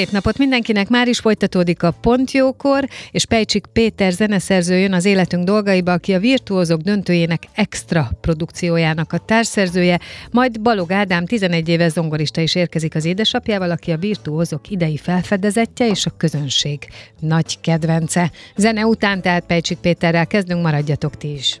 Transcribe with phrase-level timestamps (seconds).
[0.00, 5.44] Szép napot mindenkinek, már is folytatódik a Pontjókor, és Pejcsik Péter zeneszerző jön az életünk
[5.44, 10.00] dolgaiba, aki a Virtuózok döntőjének extra produkciójának a társszerzője,
[10.30, 15.88] majd Balog Ádám 11 éves zongorista is érkezik az édesapjával, aki a Virtuózok idei felfedezetje
[15.88, 18.30] és a közönség nagy kedvence.
[18.56, 21.60] Zene után tehát Pejcsik Péterrel kezdünk, maradjatok ti is.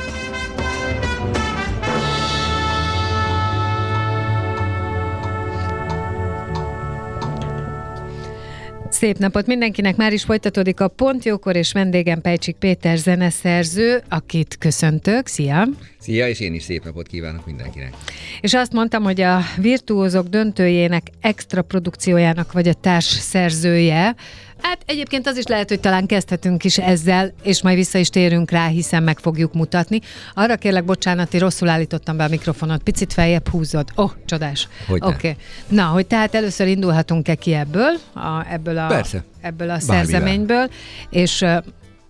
[9.01, 15.27] Szép napot mindenkinek, már is folytatódik a Pontjókor, és vendégem Pejcsik Péter zeneszerző, akit köszöntök.
[15.27, 15.67] Szia!
[15.99, 17.93] Szia, és én is szép napot kívánok mindenkinek.
[18.41, 24.15] És azt mondtam, hogy a Virtuózok döntőjének extra produkciójának vagy a társ szerzője,
[24.61, 28.51] Hát egyébként az is lehet, hogy talán kezdhetünk is ezzel, és majd vissza is térünk
[28.51, 29.99] rá, hiszen meg fogjuk mutatni.
[30.33, 33.89] Arra kérlek, bocsánat, rosszul állítottam be a mikrofonot, picit feljebb húzod.
[33.97, 34.67] Ó, oh, csodás.
[34.89, 35.05] Oké.
[35.05, 35.35] Okay.
[35.67, 39.23] Na, hogy tehát először indulhatunk-e ki ebből, a, ebből a, Persze.
[39.41, 40.69] ebből a szerzeményből,
[41.09, 41.57] és uh,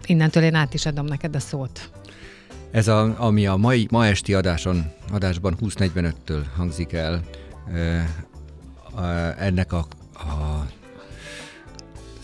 [0.05, 1.89] innentől én át is adom neked a szót.
[2.71, 7.21] Ez, a, ami a mai, ma esti adáson, adásban 2045-től hangzik el,
[9.37, 10.65] ennek a, a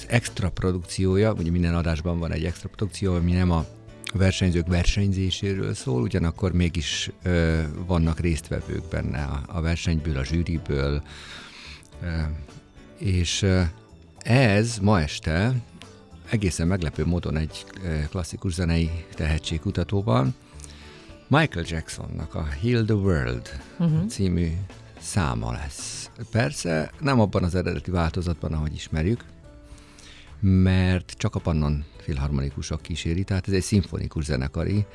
[0.08, 3.66] extra produkciója, ugye minden adásban van egy extra produkció, ami nem a
[4.14, 11.04] versenyzők versenyzéséről szól, ugyanakkor mégis ö, vannak résztvevők benne a, a versenyből, a zsűriből,
[12.02, 12.22] ö,
[12.98, 13.62] és ö,
[14.18, 15.54] ez ma este
[16.30, 17.66] egészen meglepő módon egy
[18.10, 20.36] klasszikus zenei tehetségkutatóban
[21.28, 24.06] Michael Jacksonnak a Heal the World uh-huh.
[24.06, 24.52] című
[25.00, 26.10] száma lesz.
[26.32, 29.24] Persze nem abban az eredeti változatban, ahogy ismerjük,
[30.40, 34.86] mert csak a Pannon filharmonikusok kíséri, tehát ez egy szimfonikus zenekari,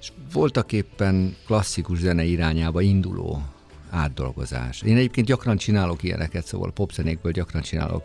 [0.00, 3.42] és voltak éppen klasszikus zene irányába induló
[3.90, 4.82] átdolgozás.
[4.82, 8.04] Én egyébként gyakran csinálok ilyeneket, szóval popzenékből gyakran csinálok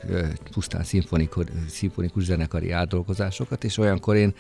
[0.51, 0.83] pusztán
[1.67, 4.33] szimfonikus, zenekari átdolgozásokat, és olyankor én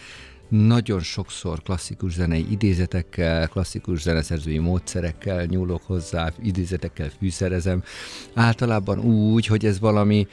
[0.49, 7.83] nagyon sokszor klasszikus zenei idézetekkel, klasszikus zeneszerzői módszerekkel nyúlok hozzá, idézetekkel fűszerezem.
[8.33, 10.27] Általában úgy, hogy ez valami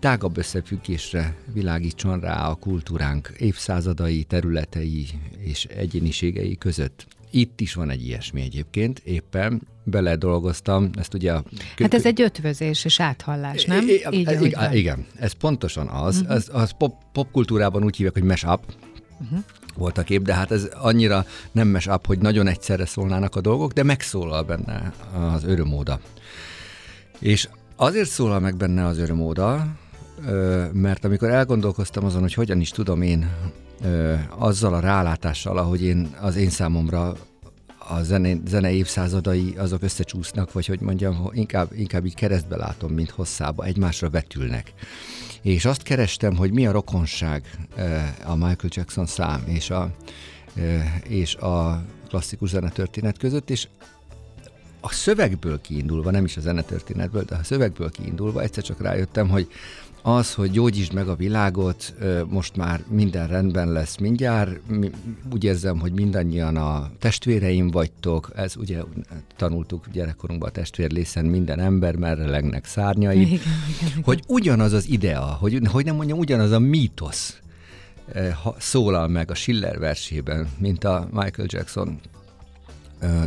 [0.00, 5.06] tágabb összefüggésre világítson rá a kultúránk évszázadai, területei
[5.38, 7.06] és egyéniségei között.
[7.30, 11.44] Itt is van egy ilyesmi egyébként, éppen beledolgoztam, ezt ugye a...
[11.76, 13.88] Hát ez egy ötvözés és áthallás, nem?
[13.88, 16.16] I- Így, I- igen, ez pontosan az.
[16.16, 16.34] Uh-huh.
[16.34, 18.60] Az, az pop, popkultúrában úgy hívják, hogy mashup,
[19.20, 19.38] uh-huh.
[19.76, 23.72] volt a kép, de hát ez annyira nem mashup, hogy nagyon egyszerre szólnának a dolgok,
[23.72, 26.00] de megszólal benne az örömóda.
[27.18, 29.66] És azért szólal meg benne az örömóda,
[30.72, 33.30] mert amikor elgondolkoztam azon, hogy hogyan is tudom én
[34.38, 37.14] azzal a rálátással, ahogy én az én számomra
[37.88, 43.10] a zene, zene évszázadai azok összecsúsznak, vagy hogy mondjam, inkább, inkább így keresztbe látom, mint
[43.10, 44.72] hosszába, egymásra vetülnek.
[45.42, 47.68] És azt kerestem, hogy mi a rokonság
[48.24, 49.90] a Michael Jackson szám és a,
[51.08, 53.68] és a klasszikus zenetörténet között, és
[54.80, 59.48] a szövegből kiindulva, nem is a zenetörténetből, de a szövegből kiindulva egyszer csak rájöttem, hogy
[60.02, 61.94] az, hogy gyógyítsd meg a világot,
[62.28, 64.60] most már minden rendben lesz mindjárt.
[65.32, 68.80] Úgy érzem, hogy mindannyian a testvéreim vagytok, ez ugye
[69.36, 74.02] tanultuk gyerekkorunkban a testvérlészen, minden ember merre legnek szárnyai, igen, igen, igen.
[74.02, 77.40] hogy ugyanaz az idea, hogy, hogy nem mondjam, ugyanaz a mítosz
[78.58, 82.00] szólal meg a Schiller versében, mint a Michael Jackson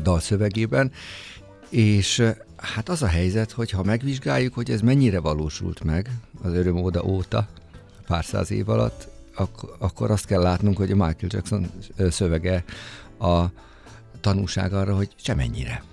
[0.01, 0.91] dalszövegében,
[1.69, 2.23] és
[2.63, 6.09] Hát az a helyzet, hogy ha megvizsgáljuk, hogy ez mennyire valósult meg
[6.41, 7.47] az örömóda óta,
[8.07, 11.71] pár száz év alatt, ak- akkor azt kell látnunk, hogy a Michael Jackson
[12.09, 12.63] szövege
[13.19, 13.43] a
[14.21, 15.83] tanúság arra, hogy semennyire.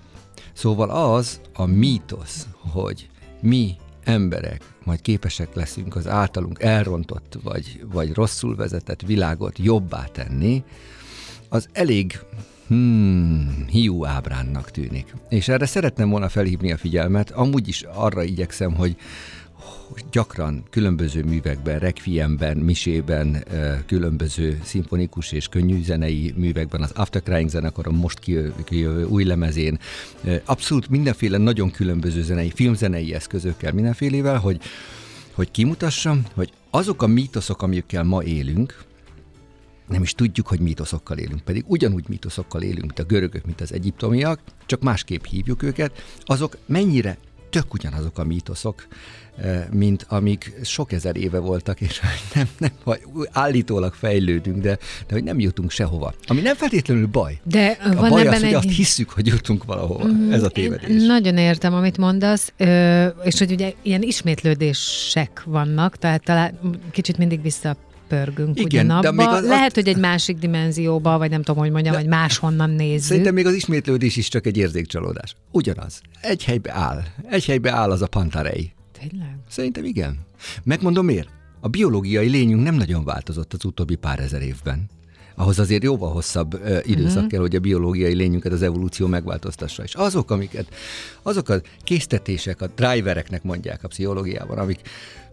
[0.53, 3.09] Szóval az a mítosz, hogy
[3.41, 10.63] mi emberek majd képesek leszünk az általunk elrontott vagy, vagy rosszul vezetett világot jobbá tenni,
[11.49, 12.19] az elég
[12.71, 15.15] hmm, hiú ábránnak tűnik.
[15.29, 18.95] És erre szeretném volna felhívni a figyelmet, amúgy is arra igyekszem, hogy
[20.11, 23.43] gyakran különböző művekben, requiemben, misében,
[23.85, 28.19] különböző szimfonikus és könnyű zenei művekben, az After Crying zenekarom most
[28.63, 29.79] kijövő új lemezén,
[30.45, 34.59] abszolút mindenféle nagyon különböző zenei, filmzenei eszközökkel, mindenfélével, hogy,
[35.33, 38.83] hogy kimutassam, hogy azok a mítoszok, amikkel ma élünk,
[39.91, 43.73] nem is tudjuk, hogy mítoszokkal élünk, pedig ugyanúgy mítoszokkal élünk, mint a görögök, mint az
[43.73, 47.17] egyiptomiak, csak másképp hívjuk őket, azok mennyire
[47.51, 48.87] tök ugyanazok a mítoszok,
[49.37, 52.01] eh, mint amik sok ezer éve voltak, és
[52.33, 52.71] nem, nem,
[53.31, 54.77] állítólag fejlődünk, de,
[55.07, 56.13] de hogy nem jutunk sehova.
[56.27, 57.39] Ami nem feltétlenül baj.
[57.43, 58.55] De a van baj ebben az, hogy egy...
[58.55, 60.07] azt hisszük, hogy jutunk valahova.
[60.07, 60.89] Mm, Ez a tévedés.
[60.89, 62.53] Én nagyon értem, amit mondasz,
[63.23, 66.59] és hogy ugye ilyen ismétlődések vannak, tehát talán
[66.91, 67.77] kicsit mindig vissza
[68.11, 69.01] pörgünk Igen, ugyanabba.
[69.01, 72.69] De még az, Lehet, hogy egy másik dimenzióba, vagy nem tudom, hogy mondjam, vagy máshonnan
[72.69, 73.07] nézzük.
[73.07, 75.35] Szerintem még az ismétlődés is csak egy érzékcsalódás.
[75.51, 76.01] Ugyanaz.
[76.21, 77.03] Egy helybe áll.
[77.29, 78.71] Egy helybe áll az a pantarei.
[78.99, 79.37] Tényleg?
[79.49, 80.19] Szerintem igen.
[80.63, 81.29] Megmondom miért.
[81.59, 84.89] A biológiai lényünk nem nagyon változott az utóbbi pár ezer évben
[85.35, 87.29] ahhoz azért jóval hosszabb uh, időszak uh-huh.
[87.29, 89.83] kell, hogy a biológiai lényünket az evolúció megváltoztassa.
[89.83, 90.67] És azok, amiket,
[91.21, 94.79] azok a késztetések, a drivereknek mondják a pszichológiában, amik,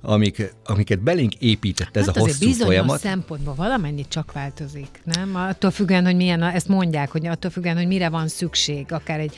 [0.01, 2.99] amik, amiket belénk épített ez hát a hosszú bizonyos folyamat.
[3.01, 5.35] szempontból valamennyit csak változik, nem?
[5.35, 9.37] Attól függően, hogy milyen, ezt mondják, hogy attól függően, hogy mire van szükség, akár egy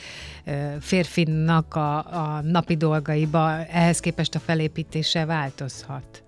[0.79, 6.23] férfinak a, a napi dolgaiba, ehhez képest a felépítése változhat.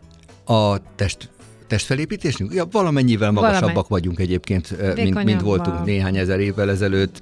[0.45, 1.29] A test
[1.73, 2.53] testfelépítésünk?
[2.53, 3.85] Ja, valamennyivel magasabbak Valamely.
[3.87, 7.19] vagyunk egyébként, mint, mint voltunk néhány ezer évvel ezelőtt,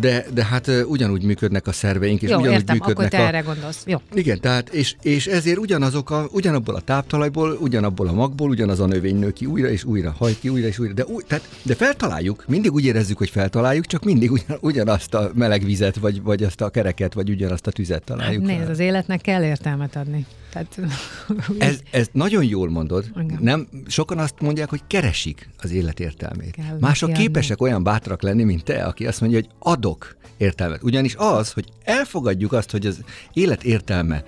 [0.00, 3.26] de, de hát ugyanúgy működnek a szerveink, és Jó, ugyanúgy értem, működnek akkor te a...
[3.26, 3.82] erre gondolsz.
[3.86, 3.98] Jó.
[4.14, 8.86] Igen, tehát, és, és ezért ugyanazok a, ugyanabból a táptalajból, ugyanabból a magból, ugyanaz a
[8.86, 11.74] növény nő ki újra és újra, hajt ki újra és újra, de, új, tehát, de
[11.74, 16.42] feltaláljuk, mindig úgy érezzük, hogy feltaláljuk, csak mindig ugyan, ugyanazt a meleg vizet, vagy, vagy
[16.42, 18.48] azt a kereket, vagy ugyanazt a tüzet találjuk.
[18.48, 20.26] Hát nézd, az életnek kell értelmet adni.
[20.52, 20.80] Tehát...
[21.58, 23.12] ez, ez nagyon jól mondod.
[23.40, 26.50] Nem, sokan azt mondják, hogy keresik az élet értelmét.
[26.50, 27.22] Kell Mások jönni.
[27.22, 30.82] képesek olyan bátrak lenni, mint te, aki azt mondja, hogy adok értelmet.
[30.82, 34.24] Ugyanis az, hogy elfogadjuk azt, hogy az élet értelme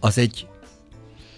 [0.00, 0.46] az egy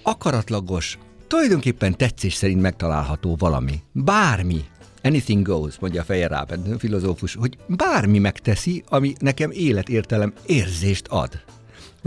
[0.03, 3.81] akaratlagos, tulajdonképpen tetszés szerint megtalálható valami.
[3.93, 4.65] Bármi.
[5.03, 11.43] Anything goes, mondja a Fejer Ráben, filozófus, hogy bármi megteszi, ami nekem életértelem érzést ad.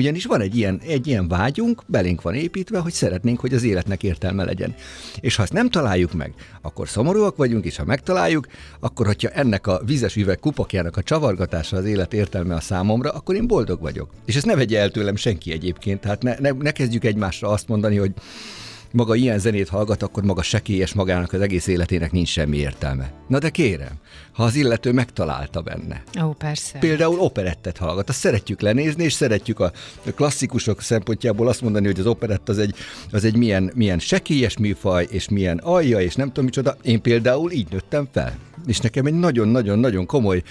[0.02, 4.04] Ugyanis van egy ilyen, egy ilyen vágyunk, belénk van építve, hogy szeretnénk, hogy az életnek
[4.04, 4.76] értelme legyen.
[5.20, 8.48] És ha ezt nem találjuk meg, akkor szomorúak vagyunk, és ha megtaláljuk,
[8.80, 13.36] akkor, hogyha ennek a vizes üveg kupakjának a csavargatása az élet értelme a számomra, akkor
[13.36, 14.10] én boldog vagyok.
[14.26, 16.00] És ezt ne vegye el tőlem senki egyébként.
[16.00, 18.12] Tehát ne, ne, ne kezdjük egymásra azt mondani, hogy
[18.92, 23.12] maga ilyen zenét hallgat, akkor maga sekélyes magának az egész életének nincs semmi értelme.
[23.28, 23.92] Na de kérem,
[24.32, 26.04] ha az illető megtalálta benne.
[26.24, 26.80] Ó, persze.
[26.80, 29.72] Például operettet hallgat, azt szeretjük lenézni, és szeretjük a
[30.16, 32.76] klasszikusok szempontjából azt mondani, hogy az operett az egy,
[33.12, 36.78] az egy milyen, milyen sekélyes műfaj, és milyen alja, és nem tudom micsoda.
[36.82, 38.38] Én például így nőttem fel.
[38.66, 40.42] És nekem egy nagyon-nagyon-nagyon komoly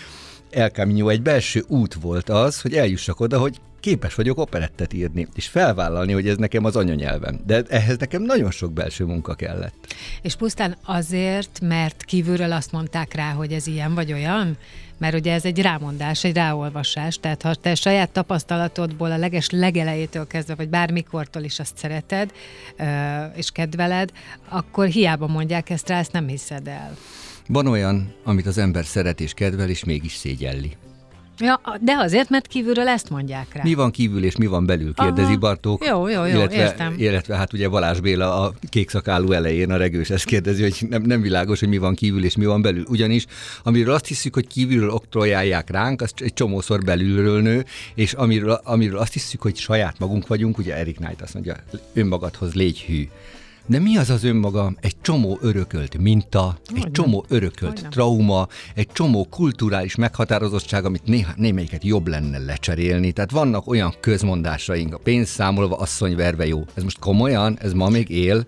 [0.50, 5.28] El Camino, egy belső út volt az, hogy eljussak oda, hogy képes vagyok operettet írni,
[5.34, 7.40] és felvállalni, hogy ez nekem az anyanyelvem.
[7.46, 9.94] De ehhez nekem nagyon sok belső munka kellett.
[10.22, 14.56] És pusztán azért, mert kívülről azt mondták rá, hogy ez ilyen vagy olyan?
[14.99, 20.26] Mert ugye ez egy rámondás, egy ráolvasás, tehát ha te saját tapasztalatodból a leges legelejétől
[20.26, 22.32] kezdve, vagy bármikortól is azt szereted,
[23.34, 24.10] és kedveled,
[24.49, 26.96] akkor hiába mondják ezt rá, ezt nem hiszed el.
[27.46, 30.76] Van olyan, amit az ember szeret és kedvel, és mégis szégyelli.
[31.40, 33.62] Ja, de azért, mert kívülről ezt mondják rá.
[33.62, 35.38] Mi van kívül és mi van belül, kérdezi Aha.
[35.38, 35.85] Bartók.
[35.87, 36.94] Jó, jó, jó, illetve, értem.
[36.97, 41.20] Illetve hát ugye Balázs Béla a kékszakálú elején a regős ezt kérdezi, hogy nem, nem
[41.20, 42.85] világos, hogy mi van kívül és mi van belül.
[42.88, 43.26] Ugyanis,
[43.62, 48.99] amiről azt hiszük, hogy kívülről oktrojálják ránk, az egy csomószor belülről nő, és amiről, amiről
[48.99, 51.56] azt hiszük, hogy saját magunk vagyunk, ugye Erik Knight azt mondja,
[51.92, 53.09] önmagadhoz légy hű.
[53.70, 54.72] De mi az az önmaga?
[54.80, 56.90] Egy csomó örökölt minta, egy Hogyne.
[56.90, 57.88] csomó örökölt Hogyne.
[57.88, 63.12] trauma, egy csomó kulturális meghatározottság, amit néha, némelyiket jobb lenne lecserélni.
[63.12, 66.64] Tehát vannak olyan közmondásaink, a pénz számolva asszony verve jó.
[66.74, 68.44] Ez most komolyan, ez ma még él,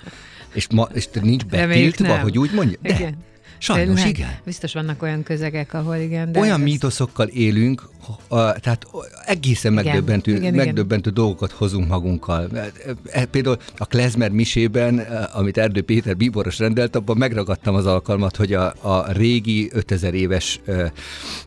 [0.53, 2.79] és, ma, és nincs betiltva, hogy úgy mondja?
[2.83, 3.17] De, Igen.
[3.63, 4.19] Sajnos Tényleg?
[4.19, 4.39] igen.
[4.45, 6.33] Biztos vannak olyan közegek, ahol igen.
[6.33, 7.89] De Olyan ez- mítoszokkal élünk,
[8.29, 8.87] tehát
[9.27, 10.55] egészen Igen, megdöbbentő, igen, igen.
[10.67, 12.49] megdöbbentő dolgokat hozunk magunkkal.
[12.55, 12.73] E,
[13.11, 18.37] e, Például a Klezmer misében, e, amit Erdő Péter bíboros rendelt, abban megragadtam az alkalmat,
[18.37, 20.85] hogy a, a régi 5000 éves ö,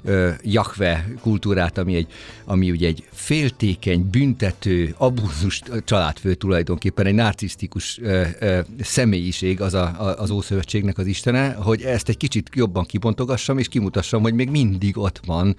[0.04, 2.08] ö, Jakve kultúrát, ami, egy,
[2.46, 9.84] ami ugye egy féltékeny, büntető, abúzus családfő tulajdonképpen, egy narcisztikus ö, ö, személyiség az a,
[9.84, 14.50] a, az Ószövetségnek az istene, hogy ezt egy kicsit jobban kibontogassam, és kimutassam, hogy még
[14.50, 15.56] mindig ott van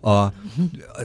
[0.00, 0.32] a, a,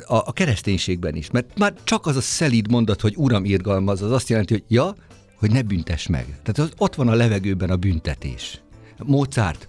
[0.07, 1.31] a kereszténységben is.
[1.31, 4.95] Mert már csak az a szelíd mondat, hogy Uram irgalmaz, az azt jelenti, hogy ja,
[5.35, 6.25] hogy ne büntess meg.
[6.25, 8.61] Tehát az, ott van a levegőben a büntetés.
[9.05, 9.67] Mozart,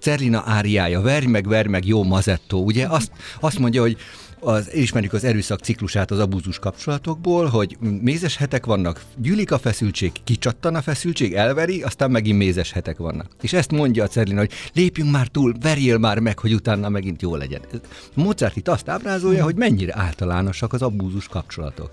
[0.00, 2.86] Cerlina áriája, verj meg, verj meg, jó mazettó, ugye?
[2.86, 3.96] Azt, azt mondja, hogy
[4.40, 10.12] az, ismerjük az erőszak ciklusát az abúzus kapcsolatokból, hogy mézes hetek vannak, gyűlik a feszültség,
[10.24, 13.26] kicsattan a feszültség, elveri, aztán megint mézes hetek vannak.
[13.40, 17.22] És ezt mondja a Cerlina, hogy lépjünk már túl, verjél már meg, hogy utána megint
[17.22, 17.60] jó legyen.
[18.14, 21.90] Mozart itt azt ábrázolja, hogy mennyire általánosak az abúzus kapcsolatok.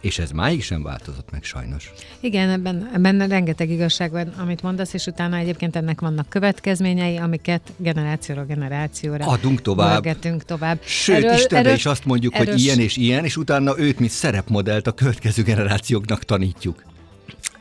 [0.00, 1.92] És ez máig sem változott meg sajnos.
[2.20, 7.72] Igen, ebben, ebben rengeteg igazság van, amit mondasz, és utána egyébként ennek vannak következményei, amiket
[7.76, 10.06] generációra generációra Adunk tovább.
[10.46, 10.80] Tovább.
[10.84, 14.10] Sőt, erről, Istenre is azt mondjuk, erről, hogy ilyen és ilyen, és utána őt, mint
[14.10, 16.82] szerepmodellt a következő generációknak tanítjuk.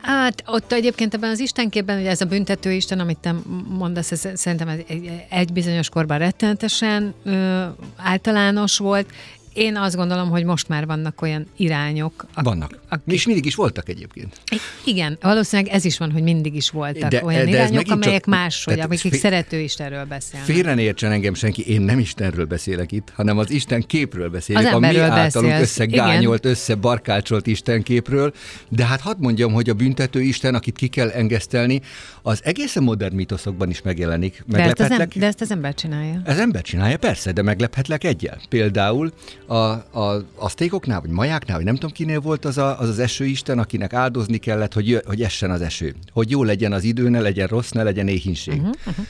[0.02, 3.36] Hát ott egyébként ebben az istenképben, ugye ez a büntető isten, amit te
[3.68, 7.66] mondasz, ez szerintem egy, egy bizonyos korban rettenetesen ö,
[7.96, 9.10] általános volt,
[9.60, 12.26] én azt gondolom, hogy most már vannak olyan irányok.
[12.34, 12.80] Ak- vannak.
[12.90, 13.14] Akik...
[13.14, 14.42] És mindig is voltak egyébként.
[14.84, 18.34] Igen, valószínűleg ez is van, hogy mindig is voltak de, olyan de irányok, amelyek csak,
[18.34, 19.12] máshogy, fél...
[19.12, 20.50] szerető Istenről beszélnek.
[20.50, 24.66] Félre ne értsen engem senki, én nem Istenről beszélek itt, hanem az Isten képről beszélek.
[24.66, 28.34] Az a mi általunk összegányolt, összebarkácsolt Isten képről.
[28.70, 31.82] De hát hadd mondjam, hogy a büntető Isten, akit ki kell engesztelni,
[32.22, 34.44] az egészen modern mítoszokban is megjelenik.
[34.46, 36.22] De ezt, em- de ezt az ember csinálja.
[36.26, 38.38] Ez ember csinálja, persze, de meglephetlek egyel.
[38.50, 39.12] Például
[39.50, 43.60] a, a aztékoknál, vagy majáknál, vagy nem tudom kinél volt az, a, az az esőisten,
[43.60, 45.96] akinek áldozni kellett, hogy, hogy essen az eső.
[46.12, 48.54] Hogy jó legyen az idő, ne legyen rossz, ne legyen éhínség.
[48.54, 49.06] Uh-huh, uh-huh.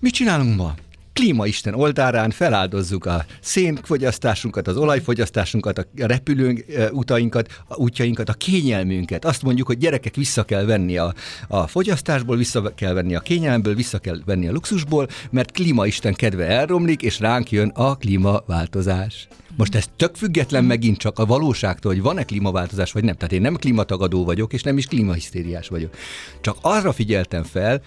[0.00, 0.74] Mit csinálunk ma?
[1.16, 9.24] Klímaisten oltárán feláldozzuk a szénfogyasztásunkat, az olajfogyasztásunkat, a repülő utainkat, a útjainkat, a kényelmünket.
[9.24, 11.14] Azt mondjuk, hogy gyerekek vissza kell venni a,
[11.48, 16.46] a fogyasztásból, vissza kell venni a kényelemből, vissza kell venni a luxusból, mert klímaisten kedve
[16.46, 19.28] elromlik, és ránk jön a klímaváltozás.
[19.56, 23.14] Most ez tök független megint csak a valóságtól, hogy van-e klímaváltozás, vagy nem.
[23.14, 25.94] Tehát én nem klímatagadó vagyok, és nem is klímahisztériás vagyok.
[26.40, 27.82] Csak arra figyeltem fel,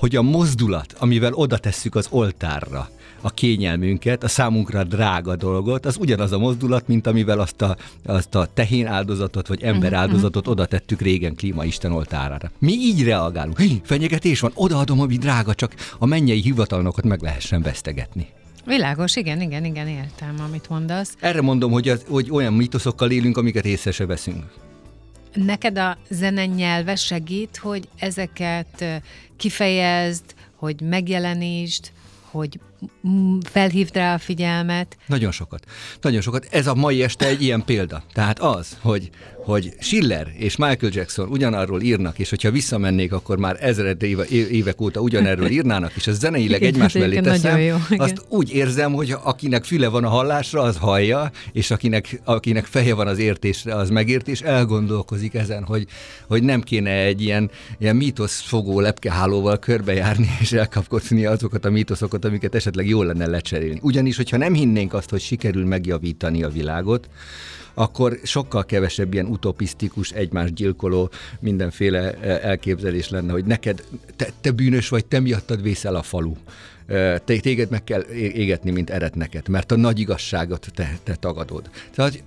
[0.00, 2.88] hogy a mozdulat, amivel oda tesszük az oltárra
[3.20, 8.34] a kényelmünket, a számunkra drága dolgot, az ugyanaz a mozdulat, mint amivel azt a, azt
[8.34, 12.50] a tehén áldozatot, vagy ember áldozatot oda tettük régen klímaisten oltárára.
[12.58, 13.58] Mi így reagálunk.
[13.58, 18.28] Hé, fenyegetés van, odaadom, ami drága, csak a mennyei hivatalnokat meg lehessen vesztegetni.
[18.66, 21.16] Világos, igen, igen, igen, értem, amit mondasz.
[21.18, 24.44] Erre mondom, hogy, az, hogy olyan mitoszokkal élünk, amiket észre se veszünk.
[25.34, 28.84] Neked a zene nyelve segít, hogy ezeket
[29.36, 31.92] kifejezd, hogy megjelenítsd,
[32.30, 32.60] hogy
[33.50, 34.96] felhívd rá a figyelmet.
[35.06, 35.64] Nagyon sokat.
[36.00, 36.46] Nagyon sokat.
[36.50, 38.02] Ez a mai este egy ilyen példa.
[38.12, 39.10] Tehát az, hogy,
[39.44, 44.80] hogy Schiller és Michael Jackson ugyanarról írnak, és hogyha visszamennék, akkor már ezred éve, évek
[44.80, 49.14] óta ugyanerről írnának, és ez zeneileg igen, egymás mellé teszem, jó, azt úgy érzem, hogy
[49.22, 53.90] akinek füle van a hallásra, az hallja, és akinek, akinek feje van az értésre, az
[53.90, 55.86] megért, és elgondolkozik ezen, hogy,
[56.26, 62.24] hogy nem kéne egy ilyen, ilyen mítosz fogó lepkehálóval körbejárni, és elkapkodni azokat a mítoszokat,
[62.24, 63.78] amiket esetleg jól lenne lecserélni.
[63.82, 67.08] Ugyanis, hogyha nem hinnénk azt, hogy sikerül megjavítani a világot,
[67.74, 71.10] akkor sokkal kevesebb ilyen utopisztikus, egymást gyilkoló
[71.40, 73.84] mindenféle elképzelés lenne, hogy neked,
[74.16, 76.34] te, te bűnös vagy, te miattad vészel a falu.
[76.86, 81.70] Te, téged meg kell égetni, mint eretneket, mert a nagy igazságot te, te tagadod.
[81.94, 82.22] Tehát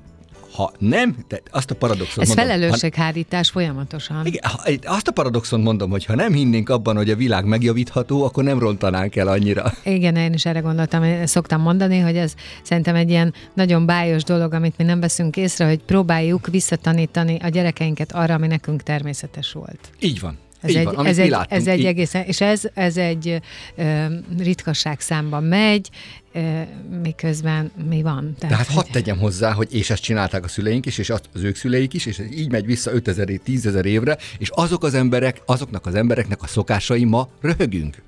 [0.55, 4.25] ha nem, de azt a paradoxon Ez mondom, felelősséghárítás ha, folyamatosan.
[4.25, 4.51] Igen,
[4.83, 8.60] azt a paradoxon mondom, hogy ha nem hinnénk abban, hogy a világ megjavítható, akkor nem
[8.60, 9.74] rontanánk el annyira.
[9.83, 12.33] Igen, én is erre gondoltam, szoktam mondani, hogy ez
[12.63, 17.48] szerintem egy ilyen nagyon bájos dolog, amit mi nem veszünk észre, hogy próbáljuk visszatanítani a
[17.48, 19.89] gyerekeinket arra, ami nekünk természetes volt.
[20.00, 20.38] Így van.
[20.63, 23.41] Ez Így egy, van, ez, egy, láttunk, ez egy egészen, és ez, ez egy
[23.75, 24.05] ö,
[24.38, 25.89] ritkaság számban megy,
[26.34, 26.62] ö,
[27.01, 28.36] miközben mi van.
[28.39, 31.43] Tehát, Tehát hadd tegyem hozzá, hogy és ezt csinálták a szüleink is, és az, az
[31.43, 34.93] ők szüleik is, és így megy vissza 5000 év, 10 ezer évre, és azok az
[34.93, 38.01] emberek, azoknak az embereknek a szokásai ma röhögünk.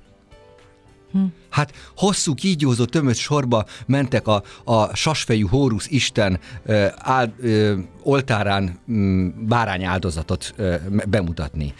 [1.12, 1.24] Hm.
[1.50, 8.78] Hát hosszú, kígyózó, tömött sorba mentek a, a sasfejű Hórusz Isten ö, áld, ö, oltárán
[8.84, 10.74] m, bárány áldozatot ö,
[11.08, 11.74] bemutatni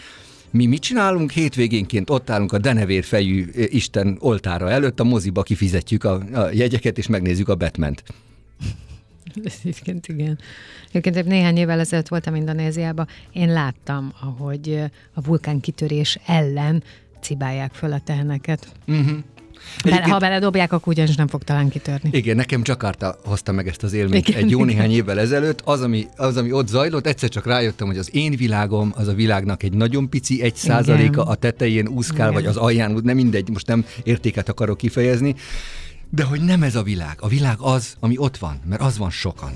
[0.57, 1.31] Mi mit csinálunk?
[1.31, 6.97] Hétvégénként ott állunk a denevér fejű Isten oltára előtt, a moziba kifizetjük a, a jegyeket,
[6.97, 8.03] és megnézzük a Batman-t.
[9.63, 10.39] Egyébként igen.
[10.91, 14.83] Egyébként néhány évvel ezelőtt voltam Indonéziában, én láttam, ahogy
[15.13, 16.83] a vulkánkitörés ellen
[17.21, 18.71] cibálják föl a teheneket.
[18.87, 19.17] Uh-huh.
[19.83, 22.09] Bele, ha beledobják, akkor ugyanis nem fog talán kitörni.
[22.11, 24.75] Igen, nekem Jakarta hozta meg ezt az élményt igen, egy jó igen.
[24.75, 25.61] néhány évvel ezelőtt.
[25.63, 29.13] Az ami, az, ami ott zajlott, egyszer csak rájöttem, hogy az én világom, az a
[29.13, 32.33] világnak egy nagyon pici, egy százaléka a tetején úszkál, igen.
[32.33, 35.35] vagy az alján, nem mindegy, most nem értéket akarok kifejezni,
[36.09, 37.17] de hogy nem ez a világ.
[37.19, 39.51] A világ az, ami ott van, mert az van sokan.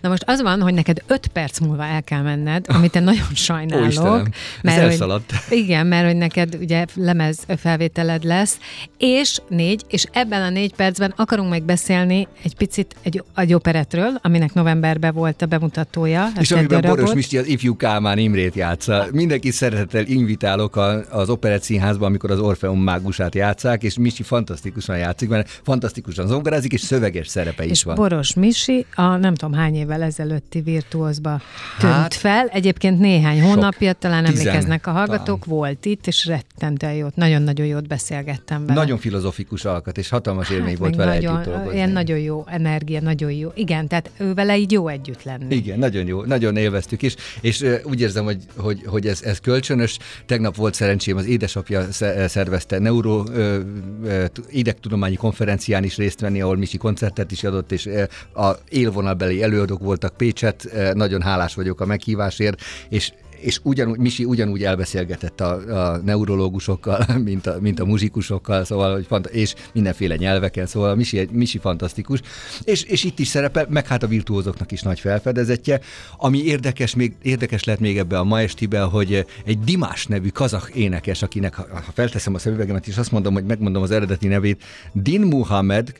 [0.00, 3.34] Na most az van, hogy neked öt perc múlva el kell menned, amit én nagyon
[3.48, 3.84] sajnálok.
[3.84, 5.22] Ó, Istenem, mert hogy,
[5.58, 8.58] igen, mert hogy neked ugye lemez felvételed lesz,
[8.98, 14.18] és négy, és ebben a négy percben akarunk meg beszélni egy picit egy, egy operetről,
[14.22, 16.28] aminek novemberben volt a bemutatója.
[16.40, 16.98] És amiben darabot.
[16.98, 19.06] Boros Misti az ifjú Kálmán Imrét játsza.
[19.12, 24.98] Mindenki szeretettel invitálok a, az Operett Színházba, amikor az Orfeum mágusát játszák, és Misti fantasztikusan
[24.98, 27.94] játszik, mert fantasztikusan zongorázik, és szöveges szerepe és is van.
[27.94, 31.40] Boros Misi, a nem tudom hány év évvel ezelőtti virtuózba
[31.78, 32.46] tűnt hát, fel.
[32.46, 35.58] Egyébként néhány hónapja, talán tizen, emlékeznek a hallgatók, talán.
[35.58, 38.78] volt itt, és rettentően jót, nagyon-nagyon jót beszélgettem vele.
[38.78, 41.76] Nagyon filozofikus alkat, és hatalmas élmény hát, volt vele nagyon, együtt dolgozni.
[41.76, 43.50] Ilyen nagyon jó energia, nagyon jó.
[43.54, 45.54] Igen, tehát ő vele így jó együtt lenni.
[45.54, 49.40] Igen, nagyon jó, nagyon élveztük is, és uh, úgy érzem, hogy, hogy, hogy ez, ez
[49.40, 49.98] kölcsönös.
[50.26, 51.86] Tegnap volt szerencsém, az édesapja
[52.26, 53.56] szervezte neuro uh,
[54.02, 57.88] uh, idegtudományi konferencián is részt venni, ahol Misi koncertet is adott, és
[58.34, 64.24] a élvonalbeli előadók voltak Pécset, eh, nagyon hálás vagyok a meghívásért, és és ugyanúgy, Misi
[64.24, 65.52] ugyanúgy elbeszélgetett a,
[65.90, 71.28] a neurológusokkal, mint a, mint a muzsikusokkal, szóval, hogy fant- és mindenféle nyelveken, szóval Misi,
[71.32, 72.20] Misi fantasztikus.
[72.64, 75.80] És, és itt is szerepel, meg hát a virtuózoknak is nagy felfedezetje.
[76.16, 80.70] Ami érdekes, még, érdekes lehet még ebbe a ma estiben, hogy egy Dimás nevű kazak
[80.74, 85.20] énekes, akinek, ha felteszem a szemüvegemet, és azt mondom, hogy megmondom az eredeti nevét, Din
[85.20, 85.92] Muhammed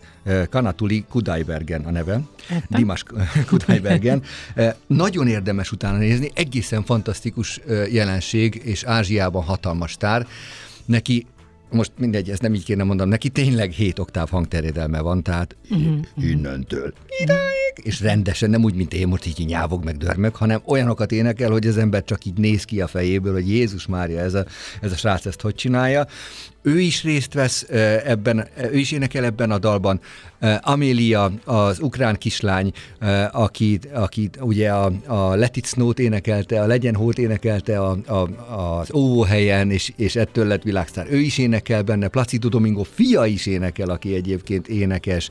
[0.51, 2.21] Kanatuli Kudaibergen a neve.
[2.69, 3.05] Dimas
[3.49, 4.23] Kudaibergen.
[4.55, 7.61] Eh, nagyon érdemes utána nézni, egészen fantasztikus fantasztikus
[7.93, 10.27] jelenség, és Ázsiában hatalmas tár.
[10.85, 11.27] Neki
[11.71, 16.01] most mindegy, ezt nem így kéne mondanom, neki tényleg 7 oktáv hangterjedelme van, tehát uh-huh.
[16.17, 16.93] innentől
[17.23, 21.51] idáig, és rendesen, nem úgy, mint én most így nyávog meg dörmök, hanem olyanokat énekel,
[21.51, 24.45] hogy az ember csak így néz ki a fejéből, hogy Jézus Mária, ez a,
[24.81, 26.07] ez a srác ezt hogy csinálja.
[26.63, 27.67] Ő is részt vesz
[28.05, 30.01] ebben, ő is énekel ebben a dalban.
[30.61, 32.73] Amélia, az ukrán kislány,
[33.31, 38.29] aki, aki ugye a, a Let It Snow-t énekelte, a Legyen Hót énekelte a, a,
[38.79, 41.07] az óvóhelyen, és, és ettől lett világsztár.
[41.11, 45.29] Ő is énekel benne, Placido Domingo fia is énekel, aki egyébként énekes,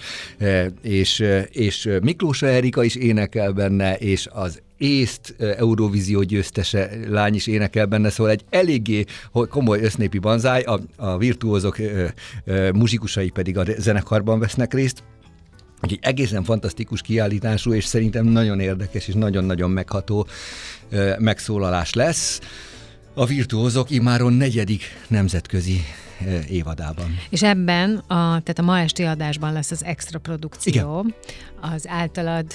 [0.81, 7.85] és, és Miklós Erika is énekel benne, és az észt Eurovízió győztese lány is énekel
[7.85, 9.05] benne, szóval egy eléggé
[9.49, 11.77] komoly össznépi banzáj, a, a virtuózok
[12.73, 15.03] muzsikusai pedig a zenekarban vesznek részt,
[15.81, 20.27] Úgyhogy egészen fantasztikus kiállítású, és szerintem nagyon érdekes és nagyon-nagyon megható
[21.19, 22.39] megszólalás lesz.
[23.13, 25.81] A virtuózok imáron negyedik nemzetközi
[26.49, 27.17] évadában.
[27.29, 31.15] És ebben, a, tehát a ma esti adásban lesz az extra produkció, Igen.
[31.73, 32.45] az általad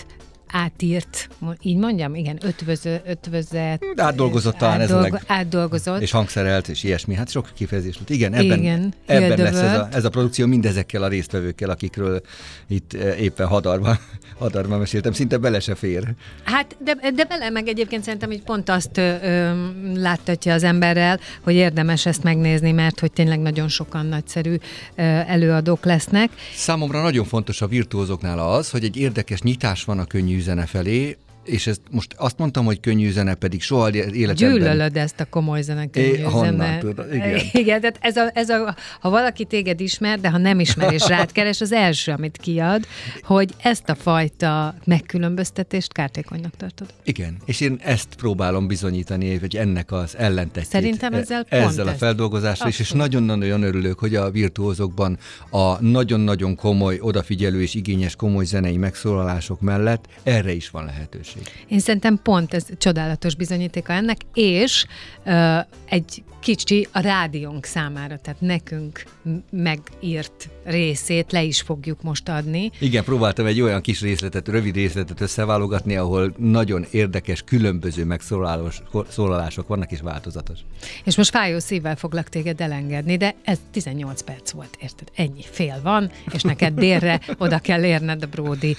[0.52, 1.28] átírt,
[1.60, 3.84] így mondjam, igen, ötvöző, ötvözet.
[3.96, 5.22] Átdolgozott talán átdolgo, ez a leg...
[5.26, 6.00] Átdolgozott.
[6.00, 7.14] És hangszerelt, és ilyesmi.
[7.14, 8.10] Hát sok kifejezés volt.
[8.10, 12.20] Igen, ebben, igen, ebben lesz ez a, ez a produkció mindezekkel a résztvevőkkel, akikről
[12.68, 13.98] itt éppen hadarban,
[14.38, 15.12] hadarban meséltem.
[15.12, 16.14] Szinte bele se fér.
[16.44, 19.52] Hát, de, de bele meg egyébként szerintem így pont azt ö, ö,
[19.94, 24.54] láttatja az emberrel, hogy érdemes ezt megnézni, mert hogy tényleg nagyon sokan nagyszerű
[24.94, 26.30] ö, előadók lesznek.
[26.54, 31.18] Számomra nagyon fontos a virtuózoknál az, hogy egy érdekes nyitás van a könnyű zene felé,
[31.44, 34.34] és ezt most azt mondtam, hogy könnyű zene, pedig soha életemben...
[34.34, 36.78] Gyűlölöd ezt a komoly zene, könnyű é, zene.
[36.78, 37.40] Tudod, igen.
[37.62, 41.08] igen, tehát ez a, ez a, ha valaki téged ismer, de ha nem ismer és
[41.08, 42.86] rád keres, az első, amit kiad,
[43.22, 46.86] hogy ezt a fajta megkülönböztetést kártékonynak tartod.
[47.04, 50.70] Igen, és én ezt próbálom bizonyítani, hogy ennek az ellentetjét.
[50.70, 55.18] Szerintem ezzel pont Ezzel a feldolgozással is, és nagyon-nagyon örülök, hogy a virtuózokban
[55.50, 61.66] a nagyon-nagyon komoly, odafigyelő és igényes komoly zenei megszólalások mellett erre is van lehetőség lehetőség.
[61.68, 64.86] Én szerintem pont ez csodálatos bizonyítéka ennek, és
[65.24, 69.04] uh, egy kicsi a rádiónk számára, tehát nekünk
[69.50, 72.70] megírt részét le is fogjuk most adni.
[72.78, 79.92] Igen, próbáltam egy olyan kis részletet, rövid részletet összeválogatni, ahol nagyon érdekes, különböző megszólalások vannak,
[79.92, 80.58] és változatos.
[81.04, 85.08] És most fájó szívvel foglak téged elengedni, de ez 18 perc volt, érted?
[85.14, 88.76] Ennyi fél van, és neked délre oda kell érned a Bródi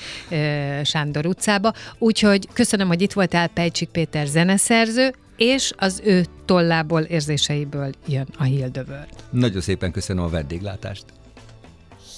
[0.83, 1.73] Sándor utcába.
[1.97, 8.43] Úgyhogy köszönöm, hogy itt voltál, Pejcsik Péter zeneszerző, és az ő tollából, érzéseiből jön a
[8.43, 9.09] Heal the World.
[9.29, 11.05] Nagyon szépen köszönöm a vendéglátást.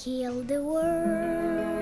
[0.04, 1.75] Heal the world,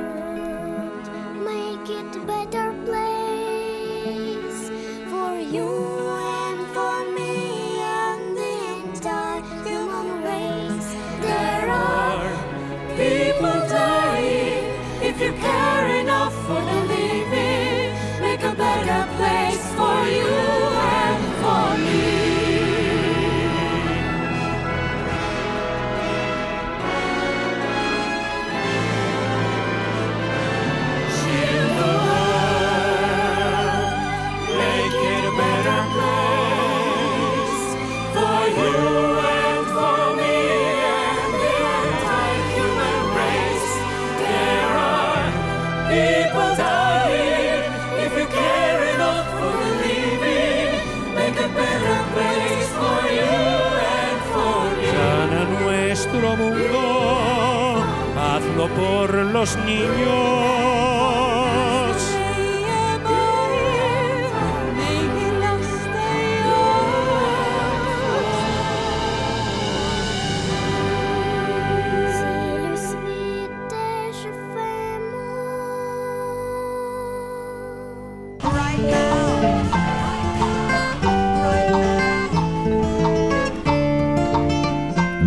[59.05, 60.52] por los niños.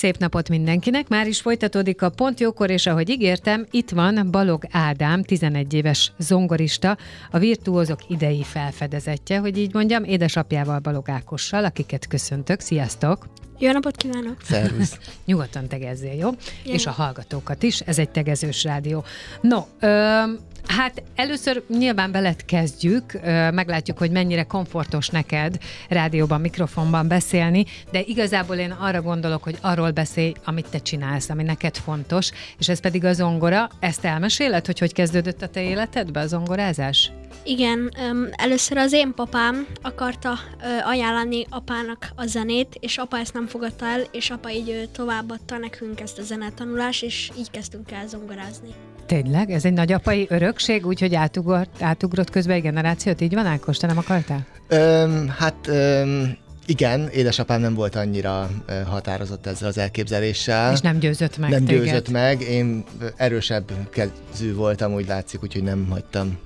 [0.00, 1.08] Szép napot mindenkinek!
[1.08, 6.12] Már is folytatódik a Pont Jókor, és ahogy ígértem, itt van Balog Ádám, 11 éves
[6.18, 6.96] zongorista,
[7.30, 12.60] a virtuózok idei felfedezetje, hogy így mondjam, édesapjával Balog Ákossal, akiket köszöntök.
[12.60, 13.26] Sziasztok!
[13.58, 14.36] Jó napot kívánok!
[14.42, 14.98] Szervusz.
[15.26, 16.30] Nyugodtan tegezzél, jó?
[16.64, 16.72] Jó.
[16.72, 19.04] És a hallgatókat is, ez egy tegezős rádió.
[19.40, 20.38] No, öm,
[20.76, 23.12] hát először nyilván veled kezdjük,
[23.52, 29.90] meglátjuk, hogy mennyire komfortos neked rádióban, mikrofonban beszélni, de igazából én arra gondolok, hogy arról
[29.90, 33.68] beszélj, amit te csinálsz, ami neked fontos, és ez pedig a zongora.
[33.80, 37.12] Ezt elmeséled, hogy hogy kezdődött a te életedbe a zongorázás?
[37.44, 37.90] Igen,
[38.30, 40.38] először az én papám akarta
[40.84, 46.00] ajánlani apának a zenét, és apa ezt nem fogadta el, és apa így továbbadta nekünk
[46.00, 48.68] ezt a zenetanulás, és így kezdtünk el zongorázni.
[49.10, 49.50] Tényleg?
[49.50, 53.20] Ez egy nagyapai örökség, úgyhogy átugrott, átugrott közben egy generációt?
[53.20, 53.76] Így van, Ákos?
[53.76, 54.46] Te nem akartál?
[54.68, 58.50] Öm, hát öm, igen, édesapám nem volt annyira
[58.86, 60.72] határozott ezzel az elképzeléssel.
[60.72, 61.84] És nem győzött meg nem téged.
[61.84, 62.84] győzött meg, én
[63.16, 66.38] erősebb kezű voltam, úgy látszik, úgyhogy nem hagytam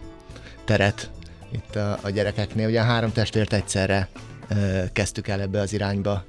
[0.65, 1.11] teret
[1.53, 2.69] itt a, a gyerekeknél.
[2.69, 4.09] Ugye a három testvért egyszerre
[4.49, 4.55] ö,
[4.93, 6.25] kezdtük el ebbe az irányba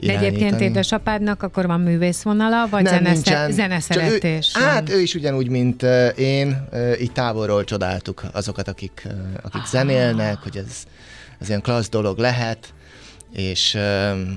[0.00, 3.52] De egyébként édesapádnak akkor van művészvonala, vagy Nem, nincsen.
[3.52, 4.54] zeneszeretés?
[4.60, 5.82] Ő, hát ő is ugyanúgy, mint
[6.16, 6.68] én,
[7.00, 9.06] így távolról csodáltuk azokat, akik,
[9.42, 10.84] akik zenélnek, hogy ez,
[11.38, 12.74] ez ilyen klassz dolog lehet,
[13.34, 13.74] és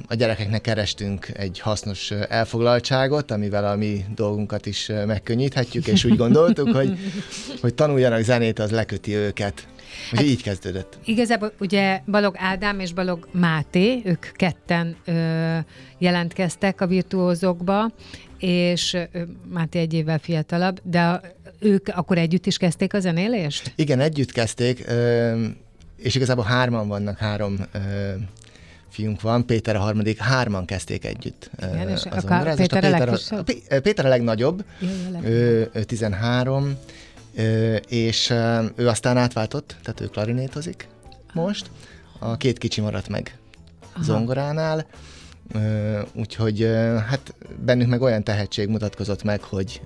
[0.07, 6.69] a gyerekeknek kerestünk egy hasznos elfoglaltságot, amivel a mi dolgunkat is megkönnyíthetjük, és úgy gondoltuk,
[6.69, 6.97] hogy,
[7.61, 9.67] hogy tanuljanak zenét, az leköti őket.
[10.11, 10.97] Úgyhogy így kezdődött.
[11.05, 15.57] Igazából ugye Balog Ádám és Balog Máté, ők ketten ö,
[15.97, 17.91] jelentkeztek a virtuózokba,
[18.37, 21.21] és ö, Máté egy évvel fiatalabb, de
[21.59, 23.71] ők akkor együtt is kezdték a zenélést?
[23.75, 25.45] Igen, együtt kezdték, ö,
[25.97, 27.79] és igazából hárman vannak, három ö,
[28.97, 31.49] fiunk van, Péter a harmadik, hárman kezdték együtt.
[31.73, 32.53] Igen, és a a.
[32.55, 33.39] Péter a a, legkisebb?
[33.39, 34.63] a, Pé- Péter a legnagyobb,
[35.23, 36.77] ő, ő 13,
[37.35, 38.33] ö, és
[38.75, 40.87] ő aztán átváltott, tehát ő klarinétozik
[41.33, 41.69] most.
[42.19, 43.37] A két kicsi maradt meg
[43.93, 44.03] Aha.
[44.03, 44.85] zongoránál,
[46.13, 46.61] úgyhogy
[47.09, 47.33] hát
[47.65, 49.81] bennünk meg olyan tehetség mutatkozott meg, hogy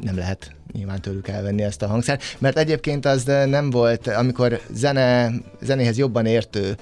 [0.00, 5.30] nem lehet nyilván tőlük elvenni ezt a hangszert, mert egyébként az nem volt, amikor zene,
[5.60, 6.76] zenéhez jobban értő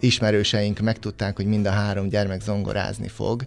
[0.00, 3.42] ismerőseink megtudták, hogy mind a három gyermek zongorázni fog,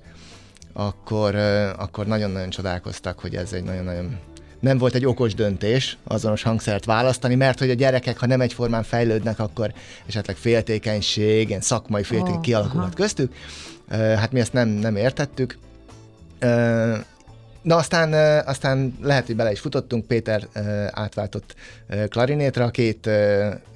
[0.74, 1.36] akkor,
[1.78, 4.20] akkor nagyon-nagyon csodálkoztak, hogy ez egy nagyon-nagyon
[4.60, 8.84] nem volt egy okos döntés azonos hangszert választani, mert hogy a gyerekek, ha nem egyformán
[8.84, 9.74] fejlődnek, akkor
[10.08, 12.96] esetleg féltékenység, ilyen szakmai féltékenység Ó, kialakulhat aha.
[12.96, 13.34] köztük.
[13.90, 15.58] Hát mi ezt nem, nem értettük.
[17.62, 18.14] Na aztán,
[18.46, 20.48] aztán lehet, hogy bele is futottunk, Péter
[20.92, 21.56] átváltott
[22.10, 23.10] klarinétra, a két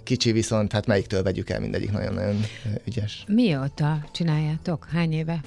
[0.03, 2.39] kicsi viszont, hát melyiktől vegyük el, mindegyik nagyon-nagyon
[2.87, 3.23] ügyes.
[3.27, 4.87] Mióta csináljátok?
[4.93, 5.39] Hány éve?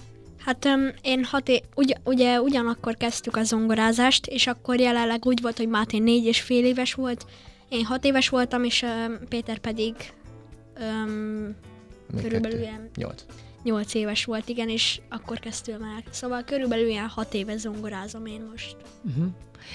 [0.45, 5.41] Hát öm, én hat é- ugy- ugye ugyanakkor kezdtük a zongorázást, és akkor jelenleg úgy
[5.43, 7.27] volt, hogy Máté négy és fél éves volt,
[7.69, 9.95] én hat éves voltam, és öm, Péter pedig
[10.81, 11.55] öm,
[12.13, 12.71] Még körülbelül kettő.
[12.71, 13.23] ilyen Nyolc.
[13.67, 16.03] Nyolc éves volt, igen, és akkor kezdtünk el.
[16.11, 18.77] Szóval körülbelül ilyen hat éve zongorázom én most.
[19.05, 19.27] Uh-huh.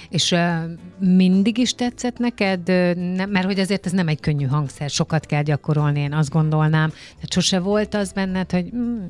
[0.09, 0.63] És uh,
[0.99, 2.67] mindig is tetszett neked?
[2.97, 6.89] Nem, mert hogy azért ez nem egy könnyű hangszer, sokat kell gyakorolni, én azt gondolnám.
[6.89, 9.05] Tehát sose volt az benned, hogy mm,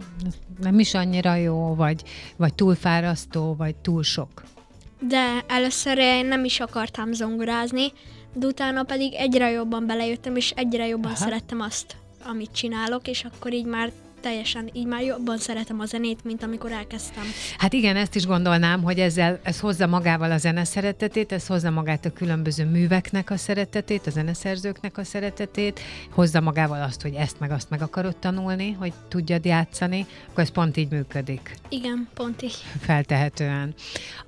[0.61, 2.03] nem is annyira jó, vagy,
[2.35, 4.43] vagy túl fárasztó, vagy túl sok.
[5.07, 7.91] De először én nem is akartam zongorázni,
[8.33, 11.11] de utána pedig egyre jobban belejöttem, és egyre jobban.
[11.11, 11.23] Aha.
[11.23, 13.91] szerettem azt, amit csinálok, és akkor így már
[14.21, 17.23] teljesen, így már jobban szeretem a zenét, mint amikor elkezdtem.
[17.57, 21.69] Hát igen, ezt is gondolnám, hogy ezzel ez hozza magával a zene szeretetét, ez hozza
[21.69, 25.79] magát a különböző műveknek a szeretetét, a zeneszerzőknek a szeretetét,
[26.11, 30.51] hozza magával azt, hogy ezt meg azt meg akarod tanulni, hogy tudjad játszani, akkor ez
[30.51, 31.55] pont így működik.
[31.69, 32.57] Igen, pont így.
[32.87, 33.73] feltehetően.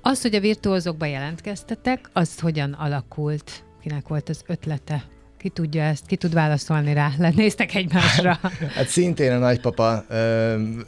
[0.00, 3.64] Az, hogy a virtuózokba jelentkeztetek, az hogyan alakult?
[3.82, 5.04] Kinek volt az ötlete?
[5.44, 6.06] Ki tudja ezt?
[6.06, 7.12] Ki tud válaszolni rá?
[7.18, 8.38] Lenéztek egymásra?
[8.76, 10.04] Hát szintén a nagypapa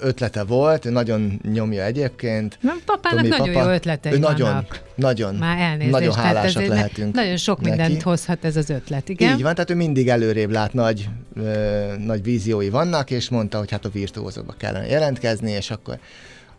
[0.01, 2.59] ötlete volt, ő nagyon nyomja egyébként.
[2.61, 4.83] Nem, papának Tomi nagyon papa, jó ötletei ő nagyon, vannak.
[4.95, 5.91] nagyon, Már elnézést.
[5.91, 7.71] nagyon hálásak ez lehetünk Nagyon sok neki.
[7.71, 9.37] mindent hozhat ez az ötlet, igen?
[9.37, 13.71] Így van, tehát ő mindig előrébb lát, nagy, ö, nagy víziói vannak, és mondta, hogy
[13.71, 15.99] hát a virtuózokba kellene jelentkezni, és akkor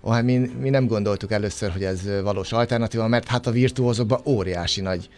[0.04, 4.20] Ó, hát mi, mi nem gondoltuk először, hogy ez valós alternatíva, mert hát a virtuózokban
[4.26, 5.10] óriási nagy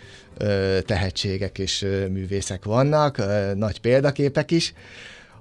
[0.85, 3.21] tehetségek és művészek vannak,
[3.55, 4.73] nagy példaképek is.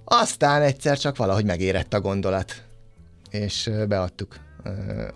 [0.04, 2.62] Aztán egyszer csak valahogy megérett a gondolat,
[3.30, 4.36] és beadtuk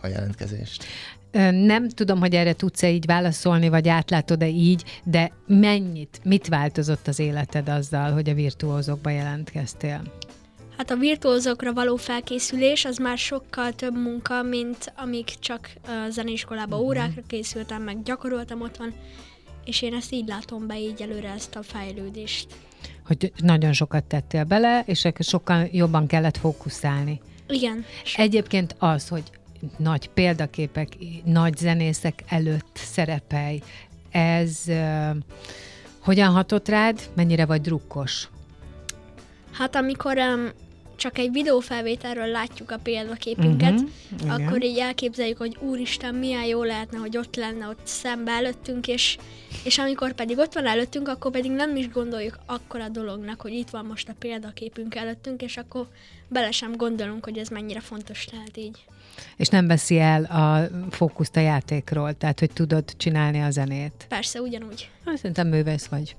[0.03, 0.85] a jelentkezést.
[1.51, 7.19] Nem tudom, hogy erre tudsz-e így válaszolni, vagy átlátod-e így, de mennyit, mit változott az
[7.19, 10.03] életed azzal, hogy a virtuózokba jelentkeztél?
[10.77, 16.77] Hát a virtuózokra való felkészülés az már sokkal több munka, mint amíg csak a zeneiskolába
[16.77, 16.85] Mhm.
[16.85, 18.93] órákra készültem, meg gyakoroltam otthon,
[19.65, 22.47] és én ezt így látom be így előre ezt a fejlődést.
[23.07, 27.21] Hogy nagyon sokat tettél bele, és sokkal jobban kellett fókuszálni.
[27.49, 27.85] Igen,
[28.17, 29.23] Egyébként az, hogy
[29.77, 33.63] nagy példaképek, nagy zenészek előtt szerepelj,
[34.11, 35.17] ez uh,
[36.03, 37.11] hogyan hatott rád?
[37.15, 38.29] Mennyire vagy drukkos?
[39.53, 40.49] hát amikor um,
[41.03, 43.89] csak egy videófelvételről látjuk a példaképünket, uh-huh,
[44.21, 44.31] igen.
[44.31, 49.19] akkor így elképzeljük, hogy úristen, milyen jó lehetne, hogy ott lenne ott szembe előttünk, és,
[49.65, 53.71] és amikor pedig ott van előttünk, akkor pedig nem is gondoljuk akkora dolognak, hogy itt
[53.71, 55.87] van most a példaképünk előttünk, és akkor
[56.29, 58.85] bele sem gondolunk, hogy ez mennyire fontos lehet így.
[59.37, 64.07] És nem veszi el a fókuszt a játékról, tehát hogy tudod csinálni a zenét.
[64.09, 64.91] Persze, ugyanúgy.
[65.05, 66.17] Hát, Szerintem művész vagy.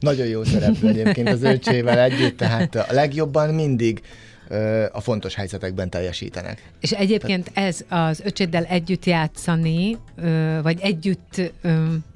[0.00, 4.02] Nagyon jó szereplő egyébként az öccsével együtt, tehát a legjobban mindig
[4.92, 6.70] a fontos helyzetekben teljesítenek.
[6.80, 9.98] És egyébként ez az öcséddel együtt játszani,
[10.62, 11.52] vagy együtt,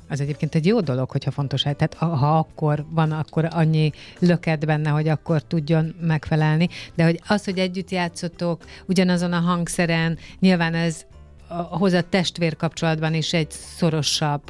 [0.08, 1.74] az egyébként egy jó dolog, hogyha fontos hely.
[1.74, 6.68] Tehát ha- akkor van, akkor annyi löked benne, hogy akkor tudjon megfelelni.
[6.94, 11.04] De hogy az, hogy együtt játszotok, ugyanazon a hangszeren, nyilván ez
[11.48, 14.42] a- hoz a testvér kapcsolatban is egy szorosabb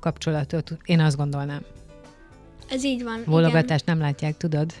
[0.00, 1.62] kapcsolatot, én azt gondolnám.
[2.72, 3.22] Ez így van.
[3.26, 4.72] Bólogatást nem látják, tudod?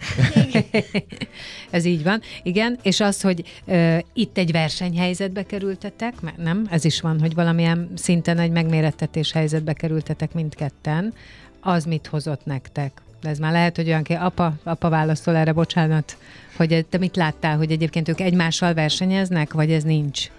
[1.70, 2.20] Ez így van.
[2.42, 7.34] Igen, és az, hogy ö, itt egy versenyhelyzetbe kerültetek, mert nem, ez is van, hogy
[7.34, 11.14] valamilyen szinten egy megmérettetés helyzetbe kerültetek mindketten,
[11.60, 13.02] az mit hozott nektek?
[13.20, 16.16] De ez már lehet, hogy olyan ki, apa, apa válaszol erre, bocsánat,
[16.56, 20.30] hogy te mit láttál, hogy egyébként ők egymással versenyeznek, vagy ez nincs?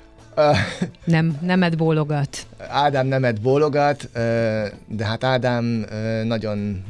[1.03, 2.45] Nem, nemed bólogat.
[2.67, 4.09] Ádám nemet bólogat,
[4.87, 5.85] de hát Ádám
[6.23, 6.83] nagyon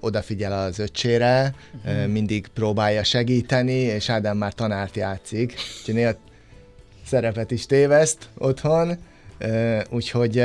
[0.00, 1.54] odafigyel az öccsére,
[1.86, 6.12] ö, mindig próbálja segíteni, és Ádám már tanárt játszik, úgyhogy néha
[7.06, 8.96] szerepet is téveszt otthon,
[9.90, 10.38] úgyhogy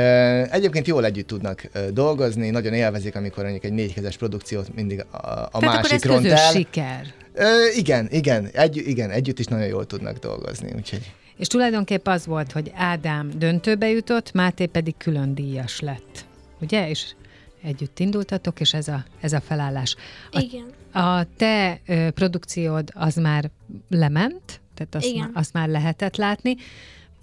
[0.50, 5.16] egyébként jól együtt tudnak dolgozni, nagyon élvezik, amikor mondjuk egy négykezes produkciót mindig a,
[5.50, 6.50] a Tehát másik ront el.
[6.50, 7.06] siker.
[7.34, 7.44] Ö,
[7.76, 12.52] igen, igen, egy, igen, együtt is nagyon jól tudnak dolgozni, úgyhogy És tulajdonképp az volt,
[12.52, 16.24] hogy Ádám döntőbe jutott, Máté pedig külön díjas lett.
[16.60, 16.88] Ugye?
[16.88, 17.14] És
[17.62, 19.96] együtt indultatok, és ez a, ez a felállás.
[20.30, 20.64] A, Igen.
[21.04, 23.50] a te ö, produkciód az már
[23.88, 25.18] lement, tehát azt, Igen.
[25.20, 26.56] már, azt már lehetett látni.